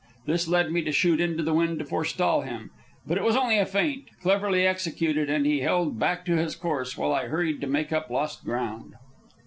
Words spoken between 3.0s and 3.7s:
But it was only a